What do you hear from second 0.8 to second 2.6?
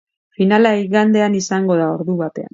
igandean izango da, ordu batean.